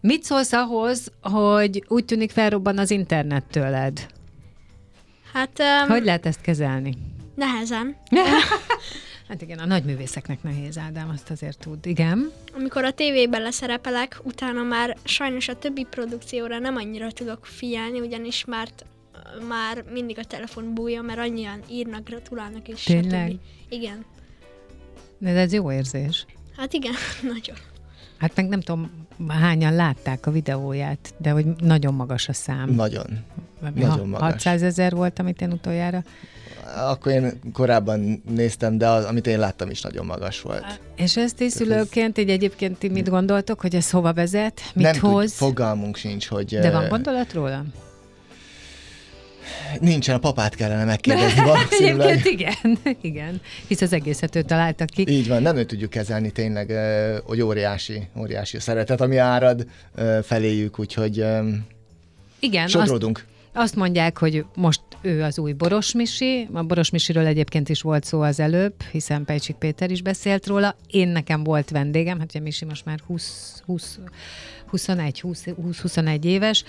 [0.01, 4.07] Mit szólsz ahhoz, hogy úgy tűnik felrobban az internet tőled?
[5.33, 6.97] Hát um, Hogy lehet ezt kezelni?
[7.35, 7.95] nehezen.
[9.31, 11.85] Hát igen, a nagy művészeknek nehéz, Ádám, azt azért tud.
[11.85, 12.31] Igen.
[12.55, 18.45] Amikor a tévében leszerepelek, utána már sajnos a többi produkcióra nem annyira tudok figyelni, ugyanis
[18.45, 18.67] már
[19.47, 23.29] már mindig a telefon bújja, mert annyian írnak, gratulálnak és Tényleg?
[23.29, 23.39] stb.
[23.69, 24.05] Igen.
[25.17, 26.25] De ez jó érzés.
[26.57, 26.93] Hát igen,
[27.33, 27.57] nagyon.
[28.17, 32.69] Hát meg nem tudom, hányan látták a videóját, de hogy nagyon magas a szám.
[32.69, 33.25] Nagyon.
[33.59, 34.31] Valami nagyon ha- magas.
[34.31, 36.03] 600 ezer volt, amit én utoljára.
[36.75, 40.79] Akkor én korábban néztem, de az, amit én láttam is nagyon magas volt.
[40.95, 44.93] És ezt ti szülőként, így egyébként ti mit gondoltok, hogy ez hova vezet, mit nem
[44.93, 45.33] tud, hoz?
[45.33, 46.59] fogalmunk sincs, hogy...
[46.59, 47.63] De van gondolat róla?
[49.79, 52.07] Nincsen, a papát kellene megkérdezni valószínűleg.
[52.09, 52.77] Egyébként igen,
[53.11, 53.41] igen.
[53.67, 55.05] Hisz az egészet ő találta ki.
[55.07, 56.73] Így van, nem ő tudjuk kezelni tényleg,
[57.23, 59.65] hogy óriási, óriási a szeretet, ami árad
[60.23, 61.25] feléjük, úgyhogy
[62.39, 63.17] Igen, sodródunk.
[63.17, 63.30] azt
[63.75, 66.47] mondják, hogy most ő az új Boros Misi.
[66.53, 70.75] A Boros Misiről egyébként is volt szó az előbb, hiszen Pejcsik Péter is beszélt róla.
[70.87, 73.99] Én nekem volt vendégem, hát ugye Misi most már 20, 20
[74.67, 76.63] 21, 20, 20-21 éves,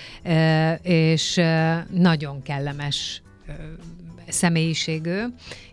[0.83, 1.41] és
[1.91, 3.23] nagyon kellemes
[4.29, 5.21] személyiségű,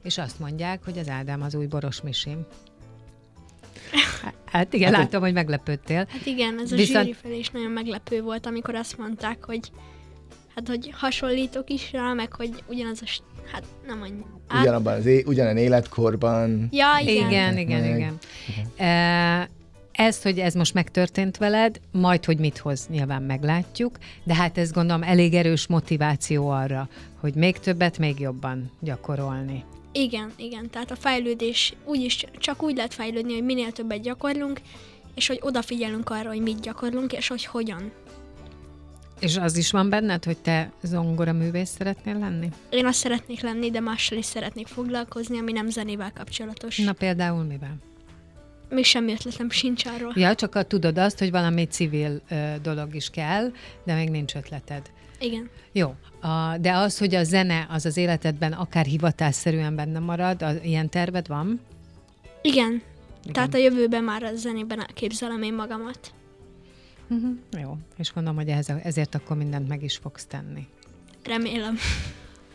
[0.04, 2.38] és azt mondják, hogy az Ádám az új Boros Misi.
[4.46, 6.08] Hát igen, Hát, látom, hogy meglepődtél.
[6.10, 7.06] Hát igen, ez a Viszont...
[7.06, 9.72] zsűri felé is nagyon meglepő volt, amikor azt mondták, hogy
[10.60, 14.26] hát, hogy hasonlítok is rá, meg hogy ugyanaz a, hát nem annyi.
[14.48, 14.62] Át...
[14.62, 16.68] Ugyanabban az é- ugyanen életkorban.
[16.72, 17.30] Ja, igen.
[17.30, 18.18] Igen, igen, Meg- igen.
[18.78, 19.50] E,
[19.92, 24.72] ezt, hogy ez most megtörtént veled, majd, hogy mit hoz, nyilván meglátjuk, de hát ez
[24.72, 29.64] gondolom elég erős motiváció arra, hogy még többet, még jobban gyakorolni.
[29.92, 30.70] Igen, igen.
[30.70, 34.62] Tehát a fejlődés úgyis csak úgy lehet fejlődni, hogy minél többet gyakorlunk,
[35.16, 37.92] és hogy odafigyelünk arra, hogy mit gyakorlunk, és hogy hogyan.
[39.20, 42.50] És az is van benned, hogy te zongora művész szeretnél lenni?
[42.70, 46.78] Én azt szeretnék lenni, de mással is szeretnék foglalkozni, ami nem zenével kapcsolatos.
[46.78, 47.78] Na például mivel?
[48.70, 50.14] Még semmi ötletem sincs arról.
[50.16, 53.52] Ja, csak a, tudod azt, hogy valami civil ö, dolog is kell,
[53.84, 54.82] de még nincs ötleted.
[55.20, 55.50] Igen.
[55.72, 60.56] Jó, a, de az, hogy a zene az az életedben akár hivatásszerűen benne marad, az,
[60.64, 61.60] ilyen terved van?
[62.42, 62.82] Igen.
[63.22, 63.34] Igen.
[63.34, 66.14] Tehát a jövőben már a zenében elképzelem én magamat.
[67.10, 67.38] Uh-huh.
[67.62, 70.68] Jó, és gondolom, hogy ehhez, ezért akkor mindent meg is fogsz tenni.
[71.24, 71.78] Remélem.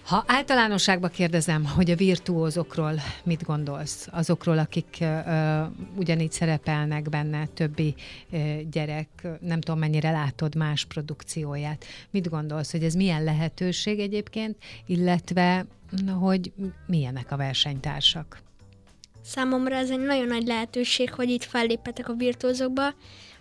[0.04, 5.62] Ha általánosságban kérdezem, hogy a virtuózokról mit gondolsz, azokról, akik ö,
[5.96, 7.94] ugyanígy szerepelnek benne, többi
[8.30, 9.08] ö, gyerek,
[9.40, 15.66] nem tudom mennyire látod más produkcióját, mit gondolsz, hogy ez milyen lehetőség egyébként, illetve
[16.20, 16.52] hogy
[16.86, 18.38] milyenek a versenytársak?
[19.22, 22.94] Számomra ez egy nagyon nagy lehetőség, hogy itt felléphetek a virtuózokba,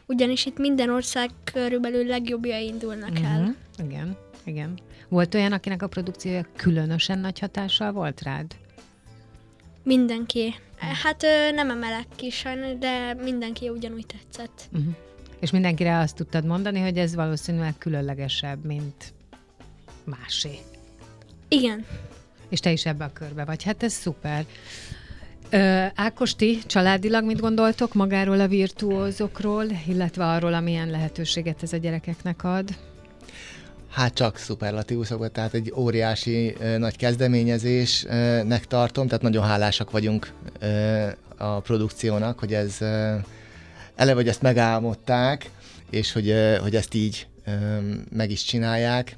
[0.05, 3.41] ugyanis itt minden ország körülbelül legjobbjai indulnak el.
[3.41, 3.49] Mhm,
[3.87, 4.79] Igen, igen.
[5.07, 8.55] Volt olyan, akinek a produkciója különösen nagy hatással volt rád?
[9.83, 10.55] Mindenki.
[11.03, 14.69] Hát ö, nem emelek ki sajnos, de mindenki ugyanúgy tetszett.
[14.71, 14.93] Uh-huh.
[15.39, 19.13] És mindenkire azt tudtad mondani, hogy ez valószínűleg különlegesebb, mint
[20.03, 20.59] másé.
[21.47, 21.85] Igen.
[22.49, 23.63] És te is ebbe a körbe vagy.
[23.63, 24.45] Hát ez szuper.
[25.53, 31.77] Ö, Ákos, ti családilag mit gondoltok magáról a virtuózokról, illetve arról, amilyen lehetőséget ez a
[31.77, 32.69] gyerekeknek ad?
[33.89, 40.31] Hát csak szuperlatívuszokban, tehát egy óriási nagy kezdeményezésnek tartom, tehát nagyon hálásak vagyunk
[41.37, 42.77] a produkciónak, hogy ez
[43.95, 45.49] eleve, hogy ezt megálmodták,
[45.89, 47.27] és hogy, hogy ezt így
[48.09, 49.17] meg is csinálják.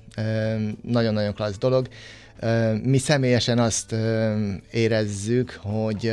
[0.82, 1.88] Nagyon-nagyon klassz dolog.
[2.84, 3.96] Mi személyesen azt
[4.72, 6.12] érezzük, hogy,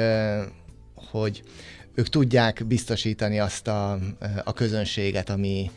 [0.94, 1.42] hogy
[1.94, 3.98] ők tudják biztosítani azt a,
[4.44, 5.70] a közönséget, ami,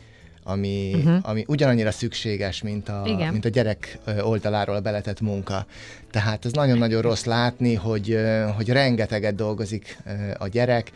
[0.44, 1.18] ami, uh-huh.
[1.22, 3.32] ami ugyanannyira szükséges, mint a, Igen.
[3.32, 5.66] mint a gyerek oldaláról beletett munka.
[6.10, 8.18] Tehát ez nagyon-nagyon rossz látni, hogy,
[8.56, 9.98] hogy rengeteget dolgozik
[10.38, 10.92] a gyerek,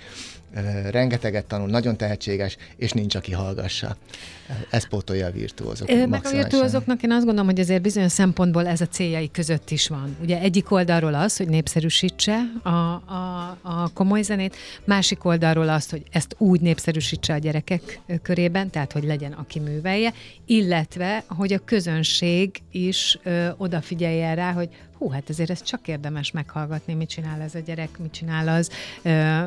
[0.91, 3.97] rengeteget tanul, nagyon tehetséges, és nincs, aki hallgassa.
[4.71, 5.91] Ez pótolja a virtuózok.
[5.91, 9.71] Ö, Meg a virtuózoknak én azt gondolom, hogy azért bizonyos szempontból ez a céljai között
[9.71, 10.17] is van.
[10.23, 16.03] Ugye egyik oldalról az, hogy népszerűsítse a, a, a komoly zenét, másik oldalról az, hogy
[16.11, 20.13] ezt úgy népszerűsítse a gyerekek körében, tehát hogy legyen aki művelje,
[20.47, 24.69] illetve, hogy a közönség is ö, odafigyeljen rá, hogy
[25.01, 28.71] hú, hát ezért ez csak érdemes meghallgatni, mit csinál ez a gyerek, mit csinál az,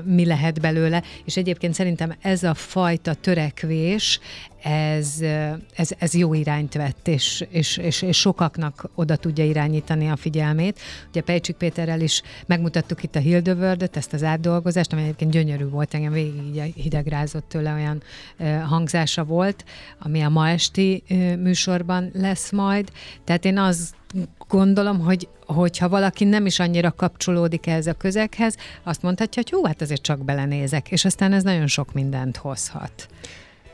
[0.04, 4.20] mi lehet belőle, és egyébként szerintem ez a fajta törekvés,
[4.64, 5.22] ez,
[5.76, 10.80] ez, ez jó irányt vett, és, és, és, és sokaknak oda tudja irányítani a figyelmét.
[11.10, 15.94] Ugye Pejcsik Péterrel is megmutattuk itt a Hildövördöt, ezt az átdolgozást, ami egyébként gyönyörű volt,
[15.94, 18.04] engem végig hidegrázott tőle, olyan
[18.64, 19.66] hangzása volt,
[20.00, 21.04] ami a ma esti
[21.40, 22.92] műsorban lesz majd.
[23.24, 23.96] Tehát én azt
[24.48, 29.66] gondolom, hogy hogyha valaki nem is annyira kapcsolódik ehhez a közeghez, azt mondhatja, hogy jó,
[29.66, 33.08] hát azért csak belenézek, és aztán ez nagyon sok mindent hozhat.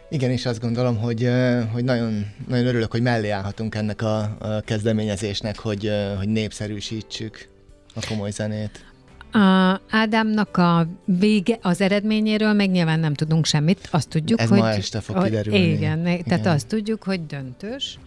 [0.09, 1.29] Igen, és azt gondolom, hogy,
[1.71, 7.49] hogy nagyon, nagyon örülök, hogy mellé állhatunk ennek a, a kezdeményezésnek, hogy, hogy népszerűsítsük
[7.95, 8.85] a komoly zenét.
[9.31, 13.87] A Ádámnak a vége, az eredményéről még nyilván nem tudunk semmit.
[13.91, 14.59] Azt tudjuk, Ez hogy...
[14.59, 15.59] ma este fog kiderülni.
[15.59, 17.99] Igen, igen, tehát azt tudjuk, hogy döntős,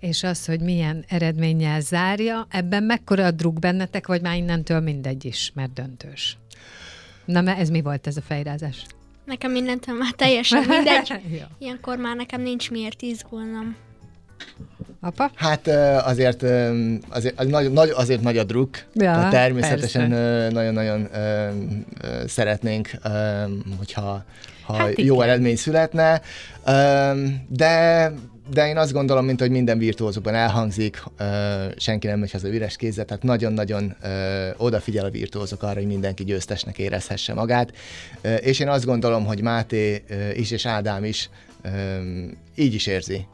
[0.00, 5.24] és az, hogy milyen eredménnyel zárja, ebben mekkora a druk bennetek, vagy már innentől mindegy
[5.24, 6.38] is, mert döntős.
[7.24, 8.86] Na, mert ez mi volt ez a fejrázás?
[9.24, 11.08] Nekem mindentől már teljesen mindegy.
[11.40, 11.48] ja.
[11.58, 13.76] Ilyenkor már nekem nincs miért izgulnom.
[15.00, 15.30] Apa?
[15.34, 15.66] Hát
[16.04, 16.42] azért,
[17.08, 18.78] azért, azért, nagy, azért nagy a druk.
[18.94, 20.10] Ja, természetesen
[20.52, 21.08] nagyon-nagyon
[22.26, 22.90] szeretnénk,
[23.78, 24.24] hogyha
[24.62, 25.28] ha hát jó igen.
[25.28, 26.20] eredmény születne,
[27.48, 28.12] de
[28.50, 31.02] de én azt gondolom, mint hogy minden virtuózóban elhangzik,
[31.76, 33.96] senki nem megy haza üres kézzel, tehát nagyon-nagyon
[34.56, 37.72] odafigyel a virtuózok arra, hogy mindenki győztesnek érezhesse magát.
[38.40, 41.30] És én azt gondolom, hogy Máté is és Ádám is
[42.54, 43.26] így is érzi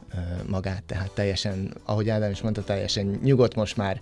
[0.46, 4.00] magát, tehát teljesen, ahogy Ádám is mondta, teljesen nyugodt most már,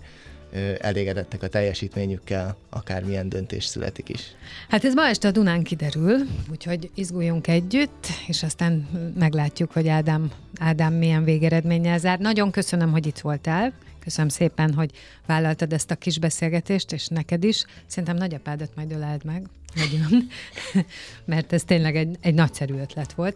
[0.79, 4.21] elégedettek a teljesítményükkel, akármilyen döntés születik is.
[4.69, 6.17] Hát ez ma este a Dunán kiderül,
[6.51, 8.87] úgyhogy izguljunk együtt, és aztán
[9.19, 12.19] meglátjuk, hogy Ádám, Ádám milyen végeredménnyel zár.
[12.19, 13.73] Nagyon köszönöm, hogy itt voltál.
[13.99, 14.91] Köszönöm szépen, hogy
[15.25, 17.65] vállaltad ezt a kis beszélgetést, és neked is.
[17.87, 19.45] Szerintem nagyapádat majd öleld meg,
[19.75, 20.27] nagyon,
[21.35, 23.35] mert ez tényleg egy, egy nagyszerű ötlet volt.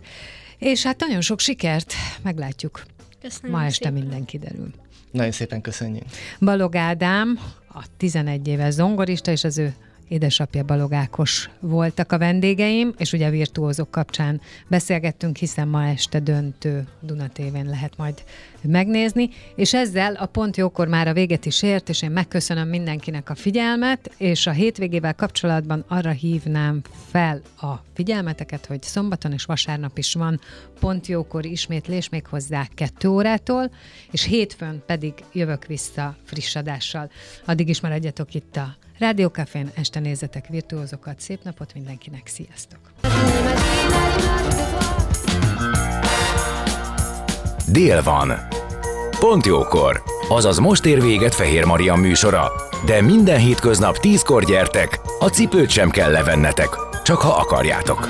[0.57, 2.83] És hát nagyon sok sikert, meglátjuk.
[3.21, 3.93] Köszönöm Ma este szépen.
[3.93, 4.73] minden kiderül.
[5.11, 6.03] Nagyon szépen köszönjük.
[6.39, 7.39] Balog Ádám,
[7.73, 9.73] a 11 éves zongorista, és az ő
[10.09, 16.19] édesapja Balog Ákos voltak a vendégeim, és ugye a virtuózok kapcsán beszélgettünk, hiszen ma este
[16.19, 18.23] döntő Dunatévén lehet majd
[18.61, 23.29] megnézni, és ezzel a pont jókor már a véget is ért, és én megköszönöm mindenkinek
[23.29, 29.97] a figyelmet, és a hétvégével kapcsolatban arra hívnám fel a figyelmeteket, hogy szombaton és vasárnap
[29.97, 30.39] is van
[30.79, 33.71] pont jókor ismétlés még hozzá kettő órától,
[34.11, 37.11] és hétfőn pedig jövök vissza friss adással.
[37.45, 42.79] Addig is maradjatok itt a Rádiókafén, este nézzetek virtuózokat, szép napot mindenkinek, sziasztok!
[47.71, 48.33] Dél van.
[49.19, 50.03] Pont jókor.
[50.29, 52.51] Azaz most ér véget Fehér Maria műsora.
[52.85, 56.69] De minden hétköznap tízkor gyertek, a cipőt sem kell levennetek,
[57.03, 58.07] csak ha akarjátok.